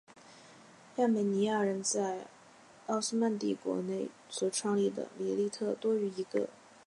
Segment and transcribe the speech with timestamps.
[0.95, 2.25] 亚美尼亚人在
[2.87, 6.49] 奥斯曼帝国内所创立的米利特多于一个。